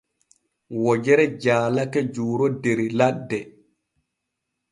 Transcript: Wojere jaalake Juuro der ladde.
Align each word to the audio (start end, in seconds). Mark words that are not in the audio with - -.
Wojere 0.83 1.25
jaalake 1.43 2.01
Juuro 2.15 2.47
der 2.63 2.79
ladde. 3.01 3.39